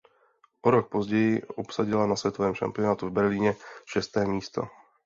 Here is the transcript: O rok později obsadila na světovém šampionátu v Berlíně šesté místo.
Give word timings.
O 0.61 0.71
rok 0.71 0.89
později 0.89 1.41
obsadila 1.43 2.05
na 2.07 2.15
světovém 2.15 2.55
šampionátu 2.55 3.07
v 3.07 3.11
Berlíně 3.11 3.55
šesté 3.85 4.25
místo. 4.25 4.61